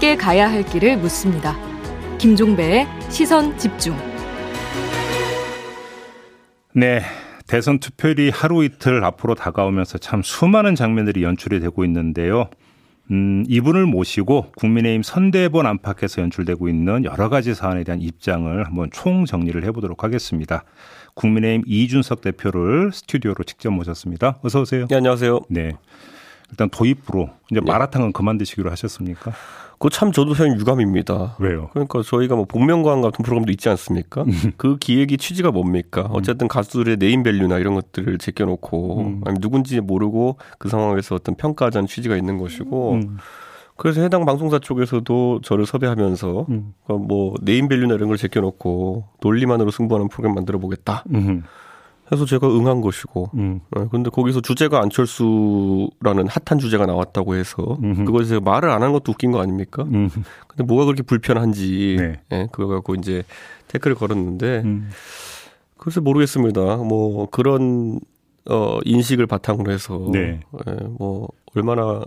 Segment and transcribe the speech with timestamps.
[0.00, 1.54] 함께 가야 할 길을 묻습니다.
[2.16, 3.94] 김종배의 시선 집중.
[6.72, 7.02] 네.
[7.46, 12.48] 대선 투표일이 하루 이틀 앞으로 다가오면서 참 수많은 장면들이 연출이 되고 있는데요.
[13.10, 19.26] 음, 이분을 모시고 국민의힘 선대본 안팎에서 연출되고 있는 여러 가지 사안에 대한 입장을 한번 총
[19.26, 20.64] 정리를 해보도록 하겠습니다.
[21.20, 24.38] 국민의힘 이준석 대표를 스튜디오로 직접 모셨습니다.
[24.42, 24.86] 어서 오세요.
[24.88, 25.40] 네, 안녕하세요.
[25.50, 25.72] 네.
[26.50, 27.70] 일단 도입부로 이제 네.
[27.70, 29.32] 마라탕은 그만 드시기로 하셨습니까?
[29.72, 31.36] 그거 참 저도 사실 유감입니다.
[31.38, 31.68] 왜요?
[31.72, 34.22] 그러니까 저희가 뭐 복면가왕 같은 프로그램도 있지 않습니까?
[34.22, 34.52] 음.
[34.56, 36.02] 그 기획이 취지가 뭡니까?
[36.02, 36.08] 음.
[36.12, 39.20] 어쨌든 가수들의 네임밸류나 이런 것들을 제껴놓고 음.
[39.24, 43.18] 아니면 누군지 모르고 그 상황에서 어떤 평가하자는 취지가 있는 것이고 음.
[43.80, 46.74] 그래서 해당 방송사 쪽에서도 저를 섭외하면서 음.
[46.84, 51.02] 그러니까 뭐 네임밸류나 이런 걸 제껴놓고 논리만으로 승부하는 프로그램 만들어 보겠다.
[51.14, 51.44] 음.
[52.12, 53.30] 해서 제가 응한 것이고.
[53.34, 53.60] 음.
[53.74, 58.04] 네, 근데 거기서 주제가 안철수라는 핫한 주제가 나왔다고 해서 음흠.
[58.04, 59.84] 그것에 말을 안 한 것도 웃긴 거 아닙니까?
[59.84, 60.10] 음.
[60.46, 62.20] 근데 뭐가 그렇게 불편한지 네.
[62.28, 63.22] 네, 그거 갖고 이제
[63.68, 64.90] 태클을 걸었는데 음.
[65.78, 66.60] 글쎄 모르겠습니다.
[66.76, 67.98] 뭐 그런
[68.50, 70.40] 어 인식을 바탕으로 해서 네.
[70.66, 72.02] 네, 뭐 얼마나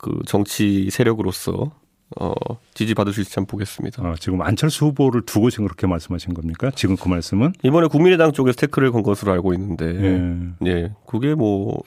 [0.00, 1.72] 그 정치 세력으로서
[2.18, 2.32] 어,
[2.74, 4.02] 지지받을 수 있을지 한번 보겠습니다.
[4.02, 6.70] 아, 지금 안철수 후보를 두고 지금 그렇게 말씀하신 겁니까?
[6.74, 7.52] 지금 그 말씀은?
[7.62, 11.82] 이번에 국민의당 쪽에서 태클을 건 것으로 알고 있는데, 예, 예 그게 뭐,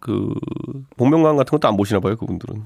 [0.00, 0.32] 그,
[0.96, 2.62] 복면가왕 같은 것도 안 보시나 봐요, 그분들은.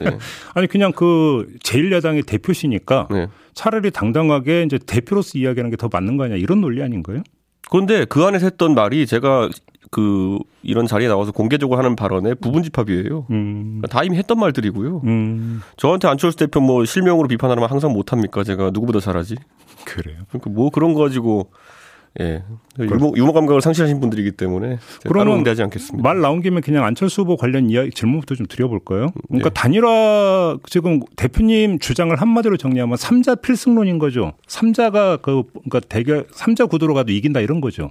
[0.00, 0.18] 네.
[0.54, 3.28] 아니, 그냥 그, 제1야당의 대표시니까 네.
[3.54, 7.22] 차라리 당당하게 이제 대표로서 이야기하는 게 더 맞는 거 아니야, 이런 논리 아닌가요?
[7.70, 9.48] 그런데 그 안에서 했던 말이 제가
[9.90, 13.26] 그 이런 자리에 나와서 공개적으로 하는 발언에 부분 집합이에요.
[13.30, 13.82] 음.
[13.88, 15.02] 다 이미 했던 말들이고요.
[15.04, 15.62] 음.
[15.76, 18.42] 저한테 안철수 대표 뭐 실명으로 비판하면 항상 못 합니까?
[18.44, 19.36] 제가 누구보다 잘하지.
[19.84, 20.18] 그래요.
[20.28, 21.50] 그러니까 뭐 그런 거 가지고
[22.20, 22.42] 예.
[22.78, 26.06] 유머, 유머 감각을 상실하신 분들이기 때문에 그러면 응대하지 않겠습니다.
[26.06, 29.12] 말 나온 김에 그냥 안철수 후보 관련 이야기 질문부터 좀 드려볼까요?
[29.28, 29.54] 그러니까 예.
[29.54, 34.32] 단일화 지금 대표님 주장을 한마디로 정리하면 삼자 필승론인 거죠.
[34.46, 37.90] 삼자가 그 그러니까 대결 삼자 구도로 가도 이긴다 이런 거죠.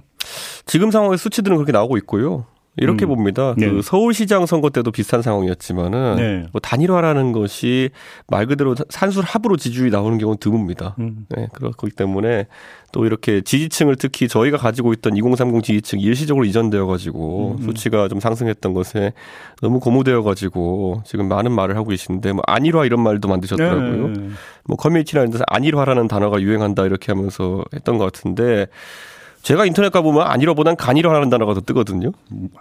[0.66, 2.46] 지금 상황의 수치들은 그렇게 나오고 있고요.
[2.76, 3.08] 이렇게 음.
[3.08, 3.54] 봅니다.
[3.56, 3.70] 네.
[3.70, 6.46] 그 서울시장 선거 때도 비슷한 상황이었지만은 네.
[6.52, 7.90] 뭐 단일화라는 것이
[8.28, 10.98] 말 그대로 산술 합으로 지지율이 나오는 경우는 드뭅니다.
[10.98, 11.26] 음.
[11.30, 12.46] 네, 그렇기 때문에
[12.92, 17.64] 또 이렇게 지지층을 특히 저희가 가지고 있던 2030 지지층 일시적으로 이전되어 가지고 음.
[17.64, 19.12] 수치가 좀 상승했던 것에
[19.60, 24.08] 너무 고무되어 가지고 지금 많은 말을 하고 계시는데 뭐 안일화 이런 말도 만드셨더라고요.
[24.08, 24.28] 네.
[24.64, 28.66] 뭐 커뮤니티나 데서 안일화라는 단어가 유행한다 이렇게 하면서 했던 것 같은데
[29.46, 32.10] 제가 인터넷 가보면 안일화보단 간일화라는 단어가 더 뜨거든요.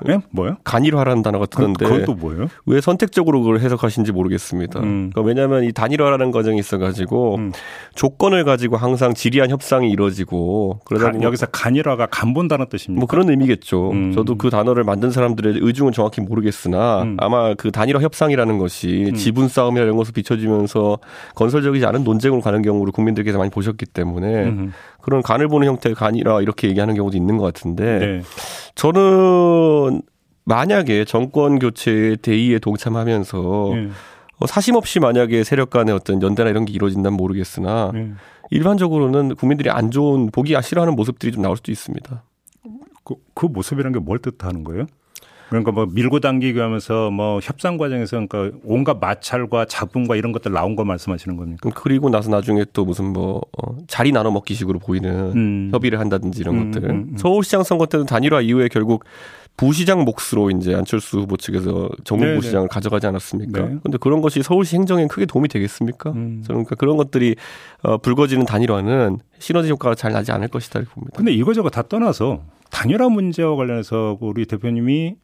[0.06, 0.20] 네?
[0.30, 0.58] 뭐요?
[0.64, 1.84] 간일화라는 단어가 뜨는데.
[1.84, 2.48] 그건 또 뭐예요?
[2.68, 4.82] 왜 선택적으로 그걸 해석하신지 모르겠습니다.
[4.82, 5.10] 음.
[5.12, 7.52] 그러니까 왜냐하면 이 단일화라는 과정이 있어가지고 음.
[7.96, 13.00] 조건을 가지고 항상 지리한 협상이 이루어지고 그러다 보면 여기서 간일화가 간본다는 뜻입니다.
[13.00, 13.90] 뭐 그런 의미겠죠.
[13.90, 14.12] 음.
[14.12, 17.18] 저도 그 단어를 만든 사람들의 의중은 정확히 모르겠으나 음.
[17.20, 19.16] 아마 그 단일화 협상이라는 것이 음.
[19.16, 21.00] 지분 싸움이나 이런 것을 비춰지면서
[21.34, 24.72] 건설적이지 않은 논쟁으로 가는 경우를 국민들께서 많이 보셨기 때문에 음.
[25.06, 28.22] 그런 간을 보는 형태의 간이라 이렇게 얘기하는 경우도 있는 것 같은데 네.
[28.74, 30.02] 저는
[30.46, 33.90] 만약에 정권 교체 대의에 동참하면서 네.
[34.48, 38.14] 사심 없이 만약에 세력 간의 어떤 연대나 이런 게 이루어진다면 모르겠으나 네.
[38.50, 42.24] 일반적으로는 국민들이 안 좋은 보기 싫어하는 모습들이 좀 나올 수도 있습니다.
[43.04, 44.88] 그, 그 모습이란 게 뭘 뜻하는 거예요?
[45.50, 50.76] 그러니까 뭐 밀고 당기기 하면서 뭐 협상 과정에서 그러니까 온갖 마찰과 잡음과 이런 것들 나온
[50.76, 51.70] 거 말씀하시는 겁니까?
[51.76, 55.70] 그리고 나서 나중에 또 무슨 뭐 어, 자리 나눠 먹기식으로 보이는 음.
[55.72, 56.90] 협의를 한다든지 이런 음, 것들.
[56.90, 57.18] 음, 음.
[57.18, 59.04] 서울시장 선거 때는 단일화 이후에 결국
[59.58, 63.62] 부시장 몫으로 이제 안철수 후보 측에서 정무 부 시장을 가져가지 않았습니까?
[63.62, 63.78] 네.
[63.84, 66.12] 근데 그런 것이 서울시 행정에 크게 도움이 되겠습니까?
[66.12, 66.44] 음.
[66.46, 67.36] 저는 그러니까 그런 것들이
[67.84, 71.16] 어, 불거지는 단일화는 시너지 효과가 잘 나지 않을 것이다 이렇게 봅니다.
[71.16, 72.42] 근데 이거저거 다 떠나서
[72.72, 75.16] 단일화 문제와 관련해서 우리 대표님이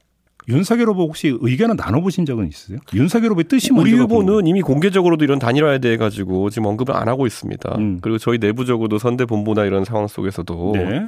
[0.48, 2.80] 윤석열 후보 혹시 의견을 나눠보신 적은 있으세요?
[2.94, 7.28] 윤석열 후보의 뜻이 우리 후보는 이미 공개적으로도 이런 단일화에 대해 가지고 지금 언급을 안 하고
[7.28, 7.76] 있습니다.
[7.78, 8.00] 음.
[8.02, 11.08] 그리고 저희 내부적으로도 선대 본부나 이런 상황 속에서도 네.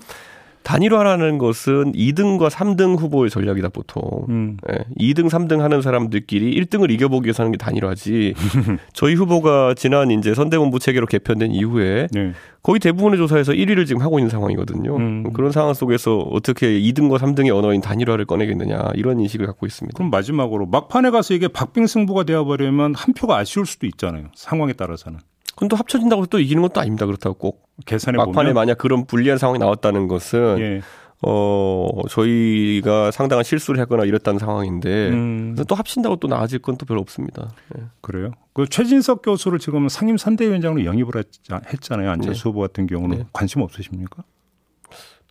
[0.63, 4.25] 단일화라는 것은 2등과 3등 후보의 전략이다 보통.
[4.29, 4.57] 음.
[4.67, 4.79] 네.
[4.99, 8.33] 예, 2등, 3등 하는 사람들끼리 1등을 이겨보기 위해서 하는 게 단일화지.
[8.93, 12.33] 저희 후보가 지난 이제 선대본부 체계로 개편된 이후에 네.
[12.61, 14.95] 거의 대부분의 조사에서 1위를 지금 하고 있는 상황이거든요.
[14.95, 15.33] 음.
[15.33, 19.95] 그런 상황 속에서 어떻게 2등과 3등의 언어인 단일화를 꺼내겠느냐 이런 인식을 갖고 있습니다.
[19.95, 24.27] 그럼 마지막으로 막판에 가서 이게 박빙 승부가 되어버리면 한 표가 아쉬울 수도 있잖아요.
[24.33, 25.19] 상황에 따라서는.
[25.55, 27.05] 그건 또 합쳐진다고 또 이기는 것도 아닙니다.
[27.05, 27.63] 그렇다고 꼭.
[27.85, 28.53] 계산해 막판에 보면?
[28.53, 30.81] 만약 그런 불리한 상황이 나왔다는 것은 예.
[31.25, 35.55] 어 저희가 상당한 실수를 했거나 이랬다는 상황인데 음.
[35.67, 37.51] 또 합친다고 또 나아질 건 또 별로 없습니다.
[37.77, 37.83] 예.
[38.01, 38.31] 그래요?
[38.53, 41.23] 그 최진석 교수를 지금 상임 선대위원장으로 영입을
[41.71, 42.11] 했잖아요.
[42.11, 42.49] 안철수 네.
[42.49, 43.25] 후보 같은 경우는 네.
[43.33, 44.23] 관심 없으십니까?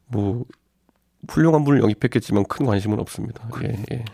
[0.08, 0.44] 뭐
[1.28, 3.48] 훌륭한 분을 영입했겠지만 큰 관심은 없습니다.
[3.62, 4.04] 예, 예.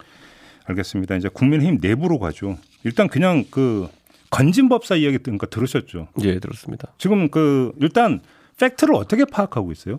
[0.67, 1.17] 알겠습니다.
[1.17, 2.59] 이제 국민의힘 내부로 가죠.
[2.85, 3.89] 일단 그냥 그
[4.31, 6.09] 건진법사 이야기 그러니까 들으셨죠?
[6.23, 6.93] 예, 들었습니다.
[6.99, 8.21] 지금 그 일단
[8.59, 9.99] 팩트를 어떻게 파악하고 있어요?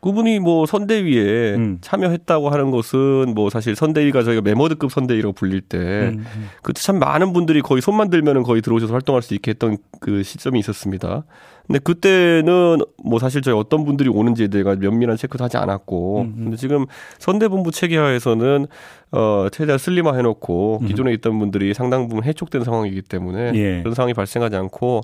[0.00, 1.78] 그분이 뭐 선대위에 음.
[1.80, 6.48] 참여했다고 하는 것은 뭐 사실 선대위가 저희가 메모드급 선대위라고 불릴 때 음, 음.
[6.62, 10.58] 그때 참 많은 분들이 거의 손만 들면은 거의 들어오셔서 활동할 수 있게 했던 그 시점이
[10.60, 11.24] 있었습니다.
[11.66, 16.44] 근데 그때는 뭐 사실 저희 어떤 분들이 오는지에 대해 면밀한 체크도 하지 않았고 음, 음.
[16.44, 16.86] 근데 지금
[17.18, 18.66] 선대본부 체계하에서는
[19.12, 23.80] 어 최대한 슬림화 해놓고 기존에 있던 분들이 상당 부분 해촉된 상황이기 때문에 예.
[23.82, 25.02] 그런 상황이 발생하지 않고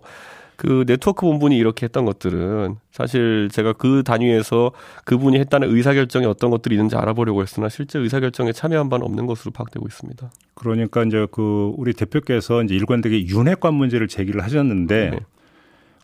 [0.57, 4.73] 그 네트워크 본분이 이렇게 했던 것들은 사실 제가 그 단위에서
[5.05, 9.87] 그분이 했다는 의사결정에 어떤 것들이 있는지 알아보려고 했으나 실제 의사결정에 참여한 바는 없는 것으로 파악되고
[9.87, 10.31] 있습니다.
[10.55, 15.19] 그러니까 이제 그 우리 대표께서 이제 일관되게 윤핵관 문제를 제기를 하셨는데 네.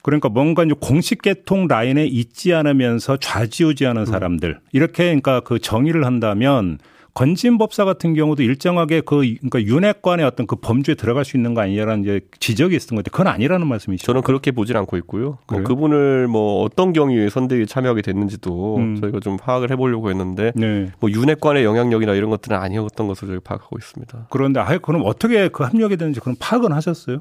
[0.03, 4.07] 그러니까 뭔가 이제 공식 개통 라인에 있지 않으면서 좌지우지하는 음.
[4.07, 6.79] 사람들 이렇게 그러니까 그 정의를 한다면
[7.21, 11.61] 건진 법사 같은 경우도 일정하게 그 그러니까 윤핵관의 어떤 그 범주에 들어갈 수 있는 거
[11.61, 14.07] 아니냐라는 이제 지적이 있었던 건데 그건 아니라는 말씀이시죠?
[14.07, 15.37] 저는 그렇게 보질 않고 있고요.
[15.53, 18.97] 뭐 그분을 뭐 어떤 경위에 선대위에 참여하게 됐는지도 음.
[19.03, 20.93] 저희가 좀 파악을 해보려고 했는데 네.
[20.99, 24.29] 뭐 윤핵관의 영향력이나 이런 것들은 아니었던 것으로 저희 파악하고 있습니다.
[24.31, 27.21] 그런데 아예 그럼 어떻게 그 합류하게 되는지 그럼 파악은 하셨어요?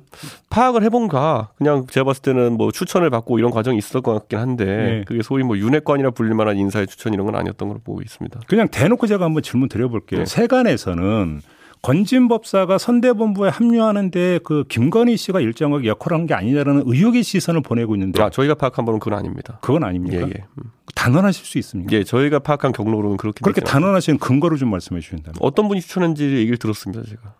[0.49, 4.65] 파악을 해본가 그냥 제가 봤을 때는 뭐 추천을 받고 이런 과정이 있었던 것 같긴 한데
[4.65, 5.03] 네.
[5.05, 8.39] 그게 소위 뭐 윤핵관이라 불릴 만한 인사의 추천 이런 건 아니었던 걸로 보고 있습니다.
[8.47, 10.19] 그냥 대놓고 제가 한번 질문 드려 드려볼게요.
[10.21, 10.25] 네.
[10.25, 11.41] 세간에서는
[11.81, 18.21] 건진법사가 선대본부에 합류하는데 그 김건희 씨가 일정하게 역할한 게 아니냐라는 의혹의 시선을 보내고 있는데.
[18.21, 19.59] 아, 저희가 파악한 바는 그건 아닙니다.
[19.61, 20.17] 그건 아닙니까?
[20.17, 20.45] 예, 예.
[20.95, 21.95] 단언하실 수 있습니까?
[21.95, 23.39] 예, 저희가 파악한 경로로는 그렇게.
[23.41, 25.35] 그렇게 단언하시는 근거를 좀 말씀해 주신다면.
[25.39, 27.33] 어떤 분이 추천한지 얘기를 들었습니다, 제가.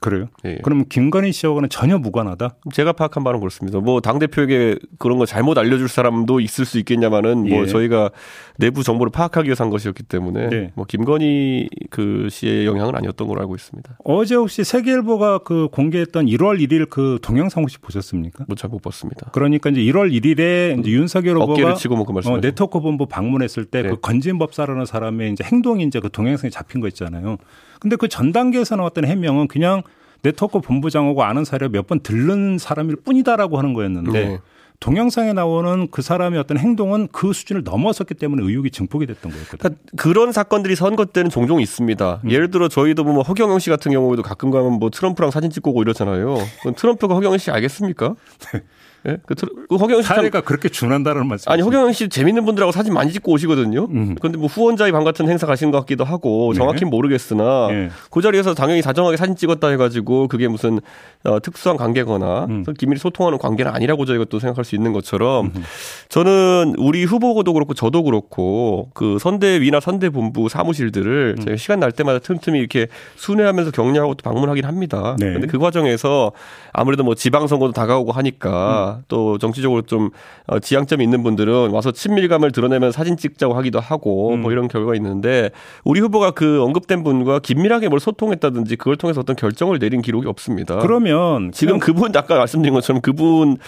[0.00, 0.26] 그래요?
[0.44, 0.58] 예.
[0.62, 2.56] 그럼 김건희 씨하고는 전혀 무관하다?
[2.72, 3.80] 제가 파악한 바는 그렇습니다.
[3.80, 7.54] 뭐 당 대표에게 그런 거 잘못 알려줄 사람도 있을 수 있겠냐마는 뭐 예.
[7.56, 8.10] 뭐 저희가
[8.58, 10.72] 내부 정보를 파악하기 위해서 한 것이었기 때문에 예.
[10.74, 13.98] 뭐 김건희 그 씨의 영향은 아니었던 걸로 알고 있습니다.
[14.04, 18.44] 어제 혹시 세계일보가 그 공개했던 1월 1일 그 동영상 혹시 보셨습니까?
[18.48, 19.30] 뭐잘못 봤습니다.
[19.32, 23.88] 그러니까 이제 1월 1일에 이제 윤석열 후보가 치고 먹고 그 어, 네트워크 본부 방문했을 때그
[23.88, 23.94] 네.
[24.00, 27.36] 건진법사라는 사람의 이제 행동이 이제 그 동영상에 잡힌 거 있잖아요.
[27.80, 29.82] 근데 그 전 단계에서 나왔던 해명은 그냥
[30.22, 34.38] 네트워크 본부장하고 아는 사례 몇번 들른 사람일 뿐이다라고 하는 거였는데 네.
[34.80, 39.58] 동영상에 나오는 그 사람의 어떤 행동은 그 수준을 넘어섰기 때문에 의혹이 증폭이 됐던 거였거든요.
[39.58, 42.20] 그러니까 그런 사건들이 선거 때는 종종 있습니다.
[42.24, 42.30] 음.
[42.30, 45.82] 예를 들어 저희도 뭐 허경영 씨 같은 경우에도 가끔 가면 뭐 트럼프랑 사진 찍고 오고
[45.82, 46.36] 이러잖아요.
[46.76, 48.14] 트럼프가 허경영 씨 알겠습니까?
[49.04, 49.12] 네.
[49.12, 49.16] 예?
[49.26, 49.34] 그,
[49.68, 51.50] 그 허경영 씨 사례가 그렇게 준한다는 말씀.
[51.50, 53.86] 아니 허경영 씨 재밌는 분들하고 사진 많이 찍고 오시거든요.
[53.90, 54.14] 음.
[54.18, 56.58] 그런데 뭐 후원자의 방 같은 행사 가신 것 같기도 하고 네.
[56.58, 57.90] 정확히 는 모르겠으나 네.
[58.10, 60.80] 그 자리에서 당연히 사정하게 사진 찍었다 해가지고 그게 무슨
[61.24, 62.64] 어, 특수한 관계거나 음.
[62.78, 65.64] 기밀히 소통하는 관계는 아니라고 저희가 또 생각할 수 있는 것처럼 음.
[66.08, 71.44] 저는 우리 후보도 그렇고 저도 그렇고 그 선대위나 선대본부 사무실들을 음.
[71.44, 75.16] 저희가 시간 날 때마다 틈틈이 이렇게 순회하면서 격려하고 또 방문하긴 합니다.
[75.18, 75.32] 네.
[75.32, 76.32] 근데 그 과정에서
[76.72, 79.04] 아무래도 뭐 지방선거도 다가오고 하니까 음.
[79.08, 80.10] 또 정치적으로 좀
[80.46, 84.42] 어, 지향점이 있는 분들은 와서 친밀감을 드러내면 사진 찍자고 하기도 하고 음.
[84.42, 85.50] 뭐 이런 결과가 있는데
[85.84, 90.78] 우리 후보가 그 언급된 분과 긴밀하게 뭘 소통했다든지 그걸 통해서 어떤 결정을 내린 기록이 없습니다.
[90.78, 93.58] 그러면 지금 그분 아까 말씀드린 것처럼 그분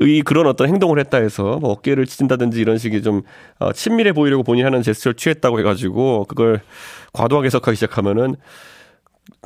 [0.00, 3.22] 이 그런 어떤 행동을 했다 해서 뭐 어깨를 치진다든지 이런 식의 좀
[3.58, 6.60] 어, 친밀해 보이려고 본인이 하는 제스처를 취했다고 해가지고 그걸
[7.12, 8.36] 과도하게 해석하기 시작하면은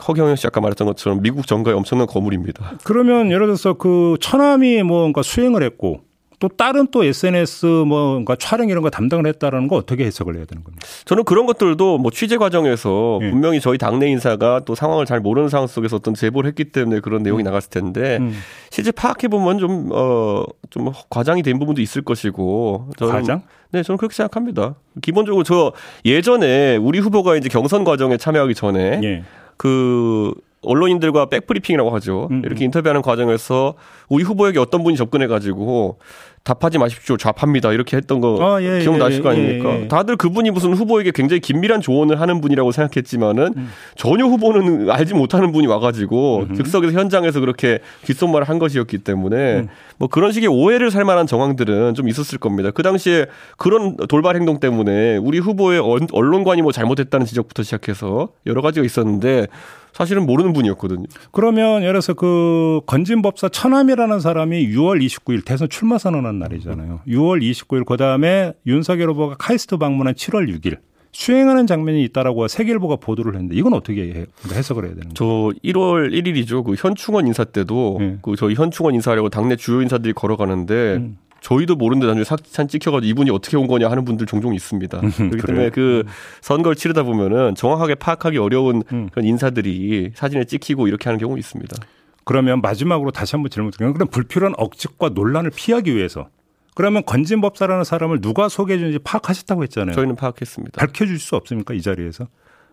[0.06, 2.74] 허경영 씨 아까 말했던 것처럼 미국 정가의 엄청난 거물입니다.
[2.84, 6.00] 그러면 예를 들어서 그 처남이 뭐 그러니까 수행을 했고
[6.40, 10.44] 또 다른 또 SNS 뭐 그러니까 촬영 이런 거 담당을 했다라는 거 어떻게 해석을 해야
[10.44, 10.86] 되는 겁니까?
[11.06, 13.30] 저는 그런 것들도 뭐 취재 과정에서 예.
[13.30, 17.22] 분명히 저희 당내 인사가 또 상황을 잘 모르는 상황 속에서 어떤 제보를 했기 때문에 그런
[17.22, 17.44] 내용이 음.
[17.44, 18.34] 나갔을 텐데 음.
[18.70, 23.42] 실제 파악해 보면 좀 어 좀 과장이 된 부분도 있을 것이고 저는, 과장?
[23.70, 24.74] 네, 저는 그렇게 생각합니다.
[25.02, 25.72] 기본적으로 저
[26.04, 29.22] 예전에 우리 후보가 이제 경선 과정에 참여하기 전에 예.
[29.56, 30.34] 그
[30.64, 32.28] 언론인들과 백브리핑이라고 하죠.
[32.30, 32.66] 음, 이렇게 음.
[32.66, 33.74] 인터뷰하는 과정에서
[34.08, 35.98] 우리 후보에게 어떤 분이 접근해가지고
[36.44, 37.16] 답하지 마십시오.
[37.16, 37.72] 좌파입니다.
[37.72, 39.70] 이렇게 했던 거 아, 예, 기억나실 예, 거 아닙니까?
[39.70, 43.70] 예, 예, 다들 그분이 무슨 후보에게 굉장히 긴밀한 조언을 하는 분이라고 생각했지만은 음.
[43.96, 46.54] 전혀 후보는 알지 못하는 분이 와가지고 음.
[46.54, 49.68] 즉석에서 현장에서 그렇게 귓속말을 한 것이었기 때문에 음.
[49.96, 52.70] 뭐 그런 식의 오해를 살 만한 정황들은 좀 있었을 겁니다.
[52.70, 53.24] 그 당시에
[53.56, 55.80] 그런 돌발 행동 때문에 우리 후보의
[56.12, 59.46] 언론관이 뭐 잘못했다는 지적부터 시작해서 여러 가지가 있었는데
[59.94, 61.04] 사실은 모르는 분이었거든요.
[61.30, 67.00] 그러면 예를 들어서 그 건진법사 천함이라는 사람이 6월 29일 대선 출마 선언한 날이잖아요.
[67.06, 70.78] 6월 29일 그다음에 윤석열 후보가 카이스트 방문한 7월 6일
[71.12, 75.14] 수행하는 장면이 있다라고 세계일보가 보도를 했는데 이건 어떻게 해석을 해야 되는 거예요?
[75.14, 75.24] 저
[75.62, 76.64] 1월 1일이죠.
[76.64, 78.18] 그 현충원 인사 때도 네.
[78.20, 81.18] 그 저희 현충원 인사하려고 당내 주요 인사들이 걸어가는데 음.
[81.44, 84.98] 저희도 모르는데 나중에 사진 찍혀가지고 이분이 어떻게 온 거냐 하는 분들 종종 있습니다.
[84.98, 86.04] 그렇기 때문에 그
[86.40, 89.10] 선거를 치르다 보면은 정확하게 파악하기 어려운 음.
[89.12, 91.76] 그런 인사들이 사진에 찍히고 이렇게 하는 경우 있습니다.
[92.24, 96.28] 그러면 마지막으로 다시 한번 질문 드리면 그럼 불필요한 억측과 논란을 피하기 위해서
[96.74, 99.94] 그러면 건진법사라는 사람을 누가 소개해 주는지 파악하셨다고 했잖아요.
[99.94, 100.80] 저희는 파악했습니다.
[100.80, 102.26] 밝혀줄 수 없습니까 이 자리에서?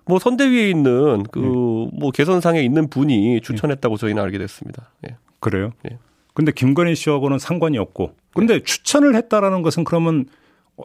[0.05, 2.09] 뭐 선대위에 있는 그뭐 네.
[2.13, 4.91] 개선상에 있는 분이 추천했다고 저희는 알게 됐습니다.
[5.09, 5.17] 예.
[5.41, 5.73] 그래요?
[5.91, 5.97] 예.
[6.33, 8.15] 근데 김건희 씨하고는 상관이 없고.
[8.33, 8.63] 근데 네.
[8.63, 10.25] 추천을 했다라는 것은 그러면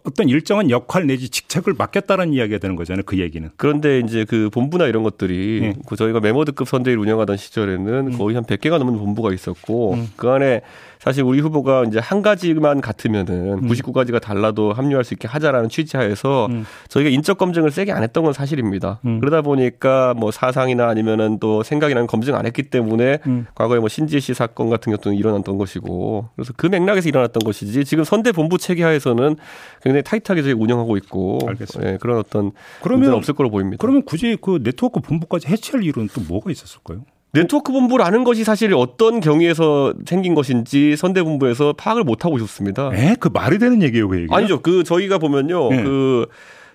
[0.04, 3.04] 어떤 일정한 역할 내지 직책을 맡겠다는 이야기가 되는 거잖아요.
[3.06, 3.48] 그 얘기는.
[3.56, 5.74] 그런데 이제 그 본부나 이런 것들이 네.
[5.86, 8.18] 그 저희가 메모드급 선대위를 운영하던 시절에는 음.
[8.18, 10.08] 거의 한 100개가 넘는 본부가 있었고 음.
[10.16, 10.62] 그 안에
[10.98, 13.68] 사실 우리 후보가 이제 한 가지만 같으면은 음.
[13.68, 16.64] 99가지가 달라도 합류할 수 있게 하자라는 취지하에서 음.
[16.88, 19.00] 저희가 인적 검증을 세게 안 했던 건 사실입니다.
[19.04, 19.20] 음.
[19.20, 23.46] 그러다 보니까 뭐 사상이나 아니면은 또 생각이나 검증 안 했기 때문에 음.
[23.54, 28.04] 과거에 뭐 신지혜 씨 사건 같은 경우는 일어났던 것이고 그래서 그 맥락에서 일어났던 것이지 지금
[28.04, 29.36] 선대 본부 체계하에서는
[29.82, 31.38] 굉장히 타이트하게 저희 운영하고 있고
[31.82, 33.80] 예, 그런 어떤 그러면 없을 거로 보입니다.
[33.80, 37.04] 그러면 굳이 그 네트워크 본부까지 해체할 이유는 또 뭐가 있었을까요?
[37.36, 42.90] 네트워크 본부라는 것이 사실 어떤 경위에서 생긴 것인지 선대본부에서 파악을 못 하고 있었습니다.
[42.94, 43.16] 에?
[43.20, 44.34] 그 말이 되는 얘기예요, 그 얘기?
[44.34, 44.60] 아니죠.
[44.60, 45.70] 그 저희가 보면요.
[45.70, 45.82] 네.
[45.82, 46.26] 그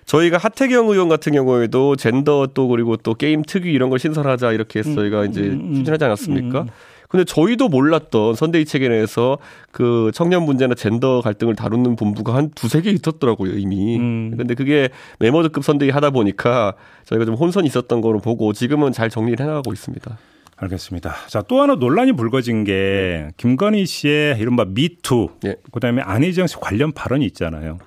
[0.04, 4.80] 저희가 하태경 의원 같은 경우에도 젠더 또 그리고 또 게임 특위 이런 걸 신설하자 이렇게
[4.80, 6.62] 해서 음, 저희가 이제 음, 음, 추진하지 않았습니까?
[6.62, 6.68] 음.
[7.08, 9.36] 근데 저희도 몰랐던 선대위 체계 내에서
[9.70, 13.98] 그 청년 문제나 젠더 갈등을 다루는 본부가 한 두세 개 있었더라고요, 이미.
[13.98, 14.34] 음.
[14.36, 14.88] 근데 그게
[15.18, 16.72] 메모드급 선대위 하다 보니까
[17.04, 20.18] 저희가 좀 혼선이 있었던 거로 보고 지금은 잘 정리를 해나가고 있습니다.
[20.62, 21.14] 알겠습니다.
[21.28, 25.56] 자, 또 하나 논란이 불거진 게 김건희 씨의 이른바 미투, 네.
[25.72, 27.78] 그다음에 안희정 씨 관련 발언이 있잖아요.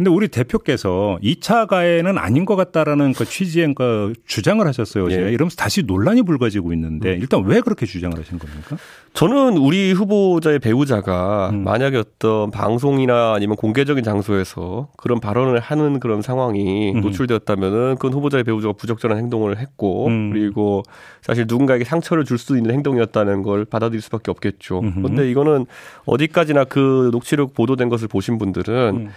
[0.00, 5.04] 근데 우리 대표께서 2차 가해는 아닌 것 같다라는 그 취지의 그 주장을 하셨어요.
[5.04, 5.26] 어제.
[5.26, 5.30] 예.
[5.30, 7.18] 이러면서 다시 논란이 불거지고 있는데 음.
[7.20, 8.78] 일단 왜 그렇게 주장을 하신 겁니까?
[9.12, 11.64] 저는 우리 후보자의 배우자가 음.
[11.64, 17.02] 만약에 어떤 방송이나 아니면 공개적인 장소에서 그런 발언을 하는 그런 상황이 음.
[17.02, 20.30] 노출되었다면은 그건 후보자의 배우자가 부적절한 행동을 했고 음.
[20.32, 20.82] 그리고
[21.20, 24.80] 사실 누군가에게 상처를 줄 수 있는 행동이었다는 걸 받아들일 수밖에 없겠죠.
[24.80, 25.66] 그런데 이거는
[26.06, 29.10] 어디까지나 그 녹취록 보도된 것을 보신 분들은 음.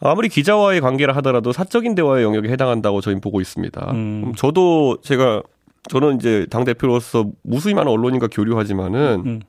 [0.00, 3.90] 아무리 기자와의 관계를 하더라도 사적인 대화의 영역에 해당한다고 저희는 보고 있습니다.
[3.92, 4.32] 음.
[4.36, 5.42] 저도 제가
[5.88, 9.40] 저는 이제 당 대표로서 무수히 많은 언론인과 교류하지만은 음.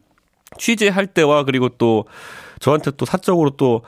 [0.58, 2.06] 취재할 때와 그리고 또
[2.60, 3.82] 저한테 또 사적으로 또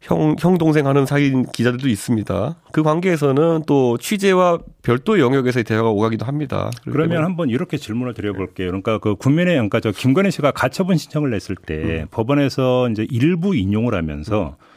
[0.00, 2.56] 형, 형, 동생 하는 사이인 기자들도 있습니다.
[2.72, 6.72] 그 관계에서는 또 취재와 별도의 영역에서의 대화가 오가기도 합니다.
[6.82, 8.66] 그러면 한번 이렇게 질문을 드려볼게요.
[8.66, 12.06] 그러니까 그 국민의, 그러니까 저 김건희 씨가 가처분 신청을 냈을 때 음.
[12.10, 14.71] 법원에서 이제 일부 인용을 하면서 음.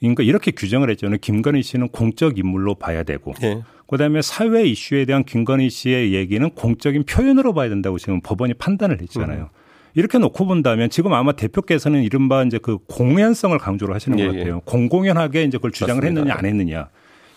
[0.00, 1.08] 그러니까 이렇게 규정을 했죠.
[1.10, 3.62] 김건희 씨는 공적 인물로 봐야 되고 네.
[3.86, 9.42] 그다음에 사회 이슈에 대한 김건희 씨의 얘기는 공적인 표현으로 봐야 된다고 지금 법원이 판단을 했잖아요.
[9.42, 9.60] 음.
[9.94, 14.38] 이렇게 놓고 본다면 지금 아마 대표께서는 이른바 이제 그 공연성을 강조를 하시는 예, 것 예.
[14.38, 14.56] 같아요.
[14.56, 14.60] 예.
[14.64, 16.20] 공공연하게 이제 그걸 주장을 맞습니다.
[16.20, 16.88] 했느냐 안 했느냐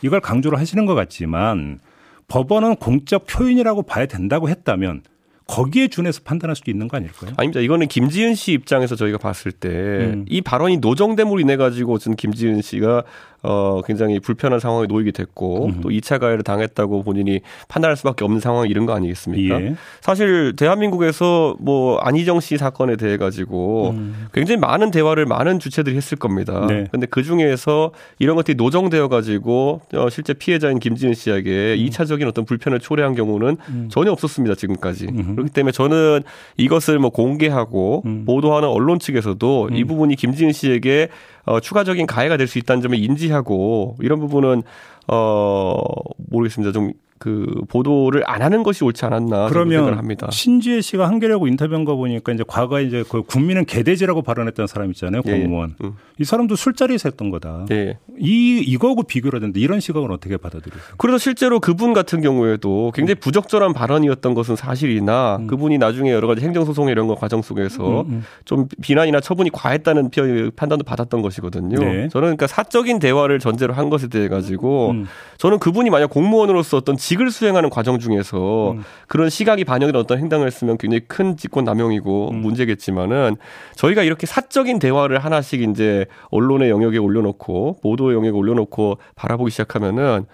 [0.02, 1.80] 이걸 강조를 하시는 것 같지만
[2.28, 5.02] 법원은 공적 표현이라고 봐야 된다고 했다면
[5.48, 7.32] 거기에 준해서 판단할 수도 있는 거 아닐까요?
[7.38, 7.60] 아닙니다.
[7.60, 10.26] 이거는 김지은 씨 입장에서 저희가 봤을 때이 음.
[10.44, 13.04] 발언이 노정됨으로 인해 가지고 지 김지은 씨가
[13.44, 15.82] 어, 굉장히 불편한 상황에 놓이게 됐고 음.
[15.82, 19.62] 또 2차 가해를 당했다고 본인이 판단할 수밖에 없는 상황 이런 거 아니겠습니까?
[19.62, 19.76] 예.
[20.00, 24.28] 사실 대한민국에서 뭐 안희정 씨 사건에 대해 가지고 음.
[24.34, 26.66] 굉장히 많은 대화를 많은 주체들이 했을 겁니다.
[26.68, 26.88] 네.
[26.92, 31.86] 근데 그 중에서 이런 것들이 노정되어 가지고 어, 실제 피해자인 김지은 씨에게 음.
[31.86, 33.90] 2차적인 어떤 불편을 초래한 경우는 음.
[33.92, 34.56] 전혀 없었습니다.
[34.56, 35.08] 지금까지.
[35.08, 35.36] 음.
[35.36, 36.24] 그렇기 때문에 저는
[36.56, 38.24] 이것을 뭐 공개하고 음.
[38.26, 41.10] 보도하는 언론 측에서도 이 부분이 김지은 씨에게
[41.46, 44.64] 어, 추가적인 가해가 될 수 있다는 점을 인지하고 이런 부분은
[45.08, 45.76] 어
[46.30, 46.72] 모르겠습니다.
[46.72, 50.28] 좀 그 보도를 안 하는 것이 옳지 않았나 그러면 합니다.
[50.30, 55.22] 신지혜 씨가 한겨레하고 인터뷰한 거 보니까 이제 과거에 이제 그 국민은 개돼지라고 발언했던 사람 있잖아요
[55.26, 55.40] 예, 예.
[55.40, 55.76] 공무원.
[55.82, 55.94] 예, 음.
[56.20, 57.66] 이 사람도 술자리에서 했던 거다.
[57.72, 57.98] 예.
[58.20, 60.96] 이 이거하고 비교를 하는데 이런 시각은 어떻게 받아들이세요?
[60.98, 65.48] 그래서 실제로 그분 같은 경우에도 굉장히 부적절한 발언이었던 것은 사실이나 음.
[65.48, 68.24] 그분이 나중에 여러 가지 행정소송 이런 거 과정 속에서 음, 음.
[68.44, 70.12] 좀 비난이나 처분이 과했다는
[70.58, 71.80] 판단도 받았던 것이거든요.
[71.80, 72.10] 네.
[72.10, 75.08] 저는 그러니까 사적인 대화를 전제로 한 것에 대해 가지고 음.
[75.38, 78.84] 저는 그분이 만약 공무원으로서 어떤 직을 수행하는 과정 중에서 음.
[79.08, 82.38] 그런 시각이 반영된 어떤 행동을 했으면 굉장히 큰 직권 남용이고 음.
[82.38, 83.36] 문제겠지만은
[83.76, 90.26] 저희가 이렇게 사적인 대화를 하나씩 이제 언론의 영역에 올려놓고 보도의 영역에 올려놓고 바라보기 시작하면은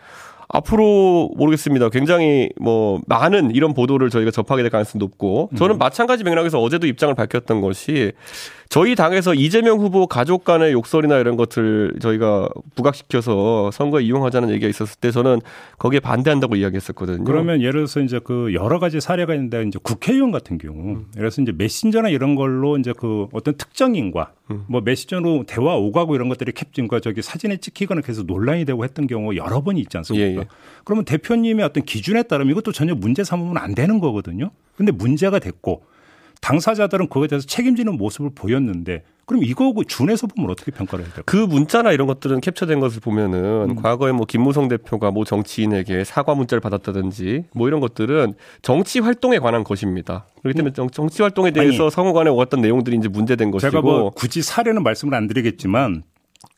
[0.51, 1.89] 앞으로 모르겠습니다.
[1.89, 5.77] 굉장히 뭐 많은 이런 보도를 저희가 접하게 될 가능성이 높고 저는 음.
[5.77, 8.13] 마찬가지 맥락에서 어제도 입장을 밝혔던 것이
[8.67, 14.99] 저희 당에서 이재명 후보 가족 간의 욕설이나 이런 것들 저희가 부각시켜서 선거에 이용하자는 얘기가 있었을
[14.99, 15.39] 때 저는
[15.77, 17.23] 거기에 반대한다고 이야기했었거든요.
[17.25, 21.05] 그러면 예를 들어서 이제 그 여러 가지 사례가 있는데 이제 국회의원 같은 경우 음.
[21.15, 24.65] 예를 들어서 이제 메신저나 이런 걸로 이제 그 어떤 특정인과 음.
[24.67, 29.35] 뭐 메시전으로 대화 오가고 이런 것들이 캡진과 저기 사진에 찍히거나 계속 논란이 되고 했던 경우
[29.35, 30.27] 여러 번이 있지 않습니까?
[30.27, 30.47] 예, 예.
[30.83, 34.51] 그러면 대표님의 어떤 기준에 따르면 이것도 전혀 문제 삼으면 안 되는 거거든요.
[34.75, 35.83] 근데 문제가 됐고
[36.41, 41.23] 당사자들은 그거에 대해서 책임지는 모습을 보였는데 그럼 이거 준해서 보면 어떻게 평가를 해야 될까요?
[41.27, 43.75] 그 문자나 이런 것들은 cap처된 것을 보면은 음.
[43.75, 48.33] 과거에 뭐 김무성 대표가 뭐 정치인에게 사과 문자를 받았다든지 뭐 이런 것들은
[48.63, 50.25] 정치 활동에 관한 것입니다.
[50.41, 50.89] 그렇기 때문에 음.
[50.89, 55.13] 정치 활동에 대해서 아니, 상호간에 어떤 내용들이 이제 문제된 것이고 제가 뭐 굳이 사례는 말씀을
[55.13, 56.01] 안 드리겠지만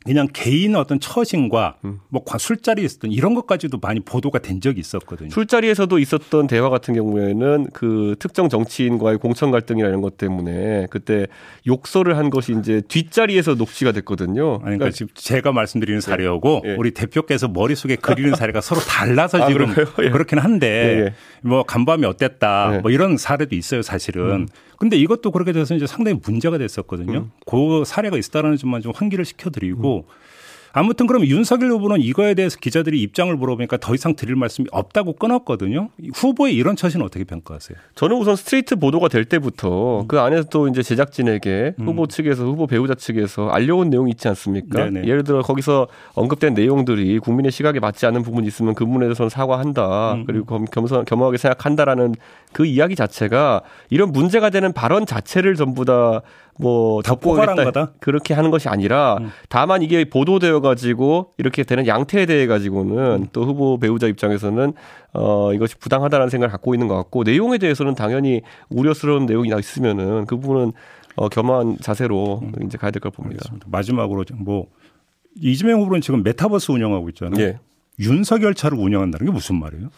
[0.03, 2.00] 그냥 개인 어떤 처신과 음.
[2.10, 5.29] 뭐 술자리에 있었던 이런 것까지도 많이 보도가 된 적이 있었거든요.
[5.29, 11.27] 술자리에서도 있었던 대화 같은 경우에는 그 특정 정치인과의 공천 갈등이나 이런 것 때문에 그때
[11.67, 14.53] 욕설을 한 것이 이제 뒷자리에서 녹취가 됐거든요.
[14.63, 16.05] 아니, 그러니까, 지금 제가 말씀드리는 네.
[16.05, 16.75] 사례하고 예.
[16.75, 19.70] 우리 대표께서 머릿속에 그리는 사례가 서로 달라서 아, 지금
[20.01, 20.10] 예.
[20.10, 21.13] 그렇긴 한데 예, 예.
[21.41, 22.77] 뭐 간밤이 어땠다 예.
[22.79, 24.31] 뭐 이런 사례도 있어요 사실은.
[24.31, 24.48] 음.
[24.81, 27.20] 근데 이것도 그렇게 돼서 이제 상당히 문제가 됐었거든요.
[27.20, 27.31] 음.
[27.46, 30.20] 그 사례가 있었다는 점만 좀 환기를 시켜드리고 음.
[30.73, 35.89] 아무튼 그럼 윤석열 후보는 이거에 대해서 기자들이 입장을 물어보니까 더 이상 드릴 말씀이 없다고 끊었거든요.
[36.13, 37.77] 후보의 이런 처신은 어떻게 평가하세요?
[37.95, 40.07] 저는 우선 스트레이트 보도가 될 때부터 음.
[40.07, 41.87] 그 안에서 또 이제 제작진에게 음.
[41.87, 44.85] 후보 측에서 후보 배우자 측에서 알려온 내용이 있지 않습니까?
[44.85, 45.07] 네네.
[45.07, 50.13] 예를 들어 거기서 언급된 내용들이 국민의 시각에 맞지 않는 부분이 있으면 그 부분에 대해서는 사과한다.
[50.13, 50.25] 음.
[50.25, 52.15] 그리고 겸, 겸손, 겸허하게 생각한다라는
[52.53, 59.17] 그 이야기 자체가 이런 문제가 되는 발언 자체를 전부 다뭐 덮고하겠다 그렇게 하는 것이 아니라
[59.19, 59.31] 음.
[59.49, 63.27] 다만 이게 보도되어 가지고 이렇게 되는 양태에 대해 가지고는 음.
[63.33, 64.73] 또 후보 배우자 입장에서는
[65.13, 70.37] 어 이것이 부당하다는 생각을 갖고 있는 것 같고 내용에 대해서는 당연히 우려스러운 내용이 있으면은 그
[70.37, 70.71] 부분은
[71.15, 72.65] 어 겸허한 자세로 음.
[72.65, 73.41] 이제 가야 될 걸 봅니다.
[73.43, 73.67] 알겠습니다.
[73.69, 74.67] 마지막으로 뭐
[75.41, 77.41] 이재명 후보는 지금 메타버스 운영하고 있잖아요.
[77.43, 77.59] 예.
[77.99, 79.89] 윤석열 차를 운영한다는 게 무슨 말이에요?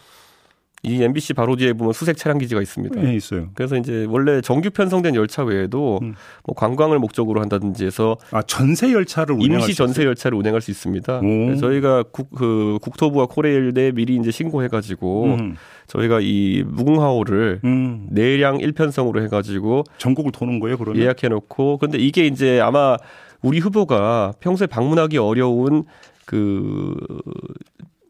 [0.84, 3.00] 이 MBC 바로 뒤에 보면 수색 차량 기지가 있습니다.
[3.00, 3.48] 네, 있어요.
[3.54, 6.14] 그래서 이제 원래 정규 편성된 열차 외에도 음.
[6.44, 11.20] 뭐 관광을 목적으로 한다든지 해서 아 전세 열차를 임시 전세 열차를 운행할 수 있습니다.
[11.58, 15.56] 저희가 국, 그 국토부와 코레일에 미리 이제 신고해가지고 음.
[15.86, 18.06] 저희가 이 무궁화호를 음.
[18.10, 22.96] 내량 1편성으로 해가지고 전국을 도는 거예요, 그러면 예약해놓고 근데 이게 이제 아마
[23.42, 25.84] 우리 후보가 평소에 방문하기 어려운
[26.24, 26.94] 그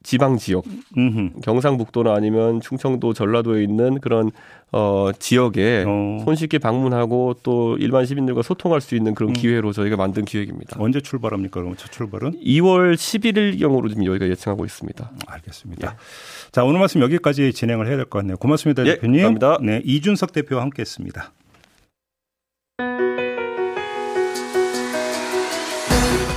[0.04, 0.64] 지방 지역,
[0.98, 1.40] 음흠.
[1.42, 4.30] 경상북도나 아니면 충청도, 전라도에 있는 그런
[4.70, 6.20] 어 지역에 어.
[6.24, 9.32] 손쉽게 방문하고 또 일반 시민들과 소통할 수 있는 그런 음.
[9.32, 10.76] 기회로 저희가 만든 기획입니다.
[10.78, 11.60] 언제 출발합니까?
[11.60, 12.40] 그럼 첫 출발은?
[12.44, 15.10] 2월 11일 경으로 지금 여기가 예측하고 있습니다.
[15.10, 15.88] 음, 알겠습니다.
[15.90, 16.50] 예.
[16.52, 18.36] 자 오늘 말씀 여기까지 진행을 해야 될 것 같네요.
[18.36, 19.22] 고맙습니다, 예, 대표님.
[19.34, 19.58] 감사합니다.
[19.62, 21.32] 네, 이준석 대표와 함께했습니다.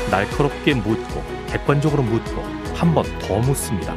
[0.09, 3.95] 날카롭게 묻고 객관적으로 묻고 한 번 더 묻습니다.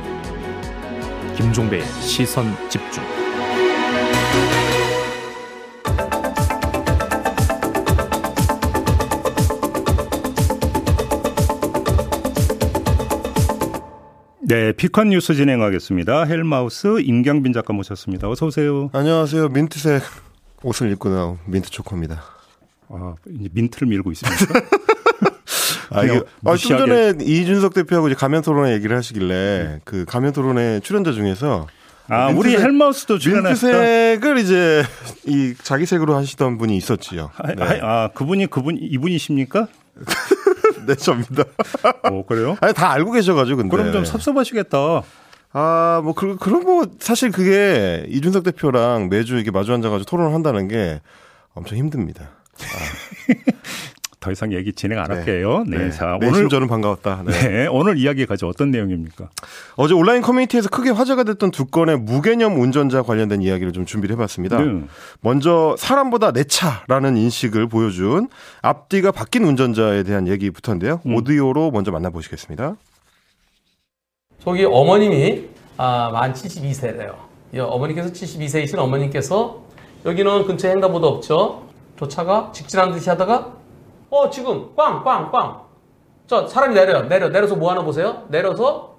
[1.36, 3.02] 김종배의 시선 집중.
[14.40, 16.24] 네, B컷 뉴스 진행하겠습니다.
[16.24, 18.28] 헬마우스 임경빈 작가 모셨습니다.
[18.28, 18.90] 어서 오세요.
[18.92, 19.48] 안녕하세요.
[19.50, 20.02] 민트색
[20.62, 22.22] 옷을 입고 나온 민트 초코입니다.
[22.88, 24.44] 아, 이제 민트를 밀고 있습니다.
[25.90, 29.80] 아, 이게, 아, 좀 전에 이준석 대표하고 이제 가면 토론회 얘기를 하시길래 음.
[29.84, 31.66] 그 가면 토론회 출연자 중에서
[32.08, 33.48] 아, 민트색, 우리 헬마우스도 출연했다.
[33.48, 34.84] 민트색을 이제
[35.26, 37.30] 이 자기 색으로 하시던 분이 있었지요.
[37.36, 37.80] 아, 네.
[37.82, 39.68] 아, 그분이 그분 이분이십니까?
[40.86, 41.44] 네, 접니다.
[42.04, 42.56] 어, 그래요?
[42.60, 43.76] 아니, 다 알고 계셔가지고, 근데.
[43.76, 45.02] 그럼 좀 섭섭하시겠다.
[45.52, 50.68] 아, 뭐, 그, 그런 뭐, 사실 그게 이준석 대표랑 매주 이렇게 마주 앉아가지고 토론을 한다는
[50.68, 51.00] 게
[51.54, 52.30] 엄청 힘듭니다.
[52.60, 53.34] 아.
[54.20, 55.14] 더 이상 얘기 진행 안 네.
[55.14, 55.64] 할게요.
[55.66, 55.78] 네.
[55.78, 55.90] 네.
[55.90, 57.22] 자, 오늘 저는 반가웠다.
[57.26, 57.48] 네.
[57.48, 57.66] 네.
[57.66, 59.30] 오늘 이야기 가져 어떤 내용입니까?
[59.76, 64.60] 어제 온라인 커뮤니티에서 크게 화제가 됐던 두 건의 무개념 운전자 관련된 이야기를 좀 준비를 해봤습니다.
[64.60, 64.82] 네.
[65.22, 68.28] 먼저 사람보다 내 차라는 인식을 보여준
[68.60, 71.00] 앞뒤가 바뀐 운전자에 대한 얘기부터인데요.
[71.06, 71.14] 음.
[71.14, 72.76] 오디오로 먼저 만나보시겠습니다.
[74.44, 77.14] 저기 어머님이 아, 만 72세래요.
[77.58, 79.62] 어머니께서 72세이신 어머님께서
[80.04, 81.66] 여기는 근처에 횡단보도 없죠.
[81.98, 83.59] 저 차가 직진하는 듯이 하다가
[84.10, 85.62] 어, 지금 꽝, 꽝, 꽝.
[86.26, 87.08] 저 사람이 내려요.
[87.08, 87.28] 내려.
[87.28, 88.26] 내려서 뭐 하나 보세요.
[88.28, 88.98] 내려서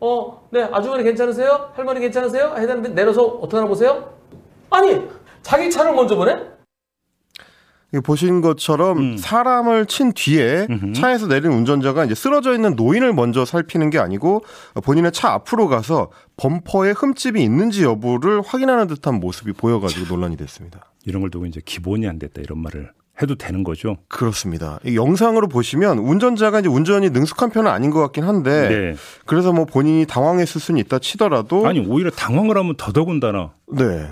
[0.00, 1.70] 어, 네, 아주머니 괜찮으세요?
[1.74, 2.54] 할머니 괜찮으세요?
[2.56, 4.12] 해야 되는데 내려서 어떻게 하나 보세요?
[4.70, 5.00] 아니,
[5.42, 6.36] 자기 차를 먼저 보내?
[8.04, 9.16] 보신 것처럼 음.
[9.16, 10.92] 사람을 친 뒤에 음흠.
[10.94, 14.42] 차에서 내린 운전자가 이제 쓰러져 있는 노인을 먼저 살피는 게 아니고
[14.82, 20.92] 본인의 차 앞으로 가서 범퍼에 흠집이 있는지 여부를 확인하는 듯한 모습이 보여가지고 논란이 됐습니다.
[21.06, 22.90] 이런 걸 두고 이제 기본이 안 됐다 이런 말을
[23.22, 23.96] 해도 되는 거죠.
[24.08, 24.78] 그렇습니다.
[24.92, 28.96] 영상으로 보시면 운전자가 이제 운전이 능숙한 편은 아닌 것 같긴 한데 네.
[29.24, 34.08] 그래서 뭐 본인이 당황했을 수는 있다 치더라도 아니 오히려 당황을 하면 더더군다나 네.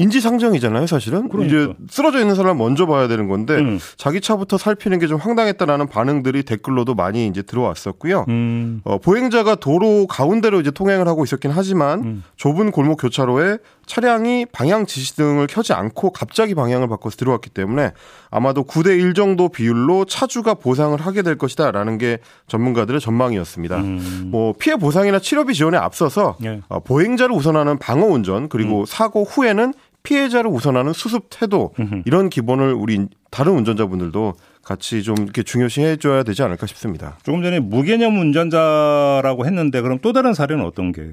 [0.00, 1.28] 인지상정이잖아요, 사실은.
[1.28, 1.56] 그러니까.
[1.56, 3.80] 이제 쓰러져 있는 사람 먼저 봐야 되는 건데 음.
[3.96, 8.26] 자기 차부터 살피는 게 좀 황당했다라는 반응들이 댓글로도 많이 이제 들어왔었고요.
[8.28, 8.80] 음.
[8.84, 12.24] 어, 보행자가 도로 가운데로 이제 통행을 하고 있었긴 하지만 음.
[12.36, 13.56] 좁은 골목 교차로에
[13.88, 17.92] 차량이 방향 지시등을 켜지 않고 갑자기 방향을 바꿔서 들어왔기 때문에
[18.30, 23.76] 아마도 9대 1 정도 비율로 차주가 보상을 하게 될 것이다라는 게 전문가들의 전망이었습니다.
[23.78, 24.28] 음.
[24.30, 26.60] 뭐 피해 보상이나 치료비 지원에 앞서서 예.
[26.68, 29.72] 어, 보행자를 우선하는 방어 운전 그리고 사고 후에는
[30.02, 32.02] 피해자를 우선하는 수습 태도 음흠.
[32.04, 37.16] 이런 기본을 우리 다른 운전자분들도 같이 좀 이렇게 중요시해 줘야 되지 않을까 싶습니다.
[37.22, 41.12] 조금 전에 무개념 운전자라고 했는데 그럼 또 다른 사례는 어떤 게요?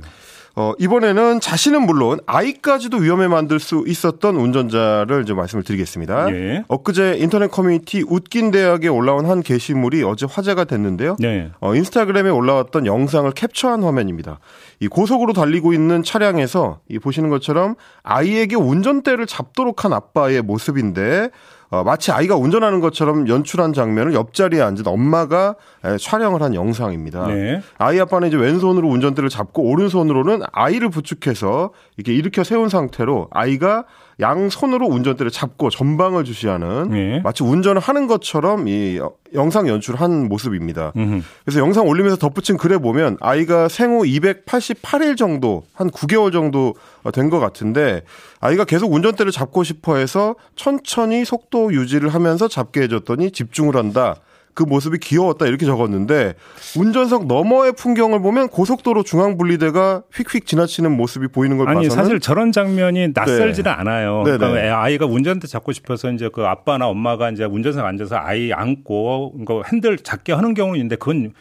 [0.58, 6.32] 어, 이번에는 자신은 물론 아이까지도 위험에 만들 수 있었던 운전자를 이제 말씀을 드리겠습니다.
[6.32, 6.64] 예.
[6.70, 11.18] 엊그제 인터넷 커뮤니티 웃긴 대학에 올라온 한 게시물이 어제 화제가 됐는데요.
[11.20, 11.52] 네.
[11.60, 14.40] 어, 인스타그램에 올라왔던 영상을 캡처한 화면입니다.
[14.80, 21.32] 이 고속으로 달리고 있는 차량에서 이 보시는 것처럼 아이에게 운전대를 잡도록 한 아빠의 모습인데
[21.76, 27.28] 어, 마치 아이가 운전하는 것처럼 연출한 장면을 옆자리에 앉은 엄마가 에, 촬영을 한 영상입니다.
[27.28, 27.62] 네.
[27.78, 33.84] 아이 아빠는 이제 왼손으로 운전대를 잡고 오른손으로는 아이를 부축해서 이렇게 일으켜 세운 상태로 아이가
[34.20, 37.20] 양손으로 운전대를 잡고 전방을 주시하는 네.
[37.22, 39.00] 마치 운전을 하는 것처럼 이
[39.34, 40.94] 영상 연출한 모습입니다.
[40.96, 41.22] 음흠.
[41.44, 46.74] 그래서 영상 올리면서 덧붙인 글에 보면 아이가 생후 288일 정도 한 9개월 정도
[47.14, 48.04] 된 것 같은데
[48.40, 54.16] 아이가 계속 운전대를 잡고 싶어 해서 천천히 속도 유지를 하면서 잡게 해줬더니 집중을 한다.
[54.56, 56.34] 그 모습이 귀여웠다 이렇게 적었는데
[56.78, 62.20] 운전석 너머의 풍경을 보면 고속도로 중앙 분리대가 휙휙 지나치는 모습이 보이는 걸 아니 봐서는 사실
[62.22, 64.24] 저런 장면이 낯설지는 않아요.
[64.26, 64.70] 네, 그러니까 네.
[64.70, 69.98] 아이가 운전대 잡고 싶어서 이제 그 아빠나 엄마가 이제 운전석 앉아서 아이 안고 그 핸들
[69.98, 71.34] 잡게 하는 경우는 있는데 그건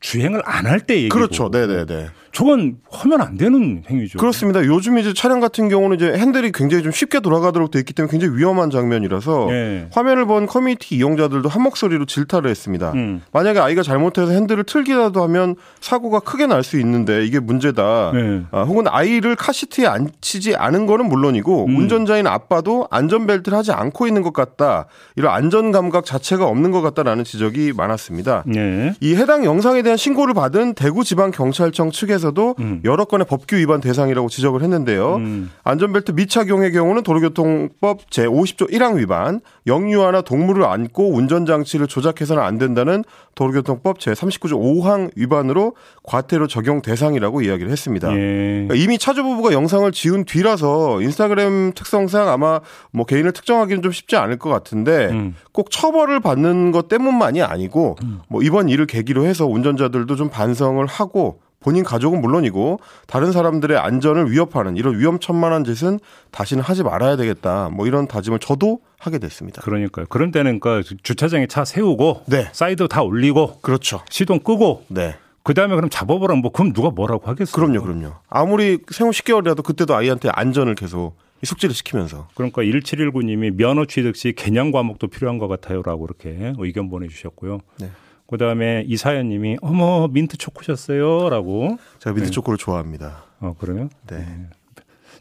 [0.00, 1.14] 주행을 안 할 때 얘기고.
[1.14, 1.48] 그렇죠.
[1.50, 2.08] 네네네.
[2.32, 4.18] 저건 하면 안 되는 행위죠.
[4.18, 4.64] 그렇습니다.
[4.64, 8.36] 요즘 이제 차량 같은 경우는 이제 핸들이 굉장히 좀 쉽게 돌아가도록 돼 있기 때문에 굉장히
[8.36, 9.88] 위험한 장면이라서 예.
[9.92, 12.92] 화면을 본 커뮤니티 이용자들도 한 목소리로 질타를 했습니다.
[12.94, 13.22] 음.
[13.32, 18.12] 만약에 아이가 잘못해서 핸들을 틀기라도 하면 사고가 크게 날 수 있는데 이게 문제다.
[18.14, 18.42] 네.
[18.50, 21.76] 아, 혹은 아이를 카시트에 앉히지 않은 거는 물론이고 음.
[21.78, 24.86] 운전자인 아빠도 안전벨트를 하지 않고 있는 것 같다.
[25.16, 28.44] 이런 안전 감각 자체가 없는 것 같다라는 지적이 많았습니다.
[28.54, 28.94] 예.
[29.00, 32.80] 이 해당 영상에 대한 신고를 받은 대구지방경찰청 측에서 도 음.
[32.84, 35.16] 여러 건의 법규 위반 대상이라고 지적을 했는데요.
[35.16, 35.50] 음.
[35.64, 43.02] 안전벨트 미착용의 경우는 도로교통법 제50조 1항 위반, 영유아나 동물을 안고 운전장치를 조작해서는 안 된다는
[43.34, 48.12] 도로교통법 제39조 5항 위반으로 과태료 적용 대상이라고 이야기를 했습니다.
[48.12, 48.66] 예.
[48.68, 54.16] 그러니까 이미 차주 부부가 영상을 지운 뒤라서 인스타그램 특성상 아마 뭐 개인을 특정하기는 좀 쉽지
[54.16, 55.34] 않을 것 같은데 음.
[55.52, 57.96] 꼭 처벌을 받는 것 때문만이 아니고
[58.28, 64.30] 뭐 이번 일을 계기로 해서 운전자들도 좀 반성을 하고 본인 가족은 물론이고 다른 사람들의 안전을
[64.30, 67.68] 위협하는 이런 위험천만한 짓은 다시는 하지 말아야 되겠다.
[67.68, 69.60] 뭐 이런 다짐을 저도 하게 됐습니다.
[69.62, 70.06] 그러니까요.
[70.08, 72.48] 그런 때는 그 주차장에 차 세우고 네.
[72.52, 74.00] 사이드 다 올리고 그렇죠.
[74.08, 75.16] 시동 끄고 네.
[75.42, 77.54] 그다음에 그럼 잡아보라 뭐 그럼 누가 뭐라고 하겠어요.
[77.54, 78.14] 그럼요, 그럼요.
[78.28, 84.32] 아무리 생후 10개월이라도 그때도 아이한테 안전을 계속 이 숙지를 시키면서 그러니까 1719님이 면허 취득 시
[84.32, 87.60] 개념 과목도 필요한 것 같아요라고 이렇게 의견 보내주셨고요.
[87.80, 87.90] 네.
[88.30, 91.78] 그다음에 이사연님이 어머 민트 초코셨어요라고.
[91.98, 93.24] 제가 민트 초코를 좋아합니다.
[93.40, 94.24] 어 그러면 네.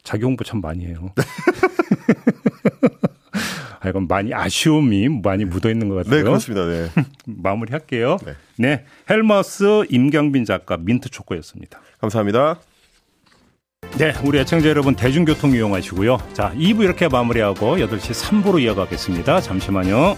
[0.04, 1.12] 자기 홍보 참 많이 해요.
[3.82, 6.16] 아, 이건 많이 아쉬움이 많이 묻어 있는 것 같아요.
[6.16, 6.66] 네, 그렇습니다.
[6.66, 6.90] 네.
[7.26, 8.18] 마무리할게요.
[8.26, 8.34] 네.
[8.58, 11.80] 네, 헬마우스 임경빈 작가 민트 초코였습니다.
[12.02, 12.60] 감사합니다.
[13.98, 16.18] 네, 우리 애청자 여러분 대중교통 이용하시고요.
[16.34, 19.42] 자, 2부 이렇게 마무리하고 8시 3부로 이어가겠습니다.
[19.42, 20.16] 잠시만요.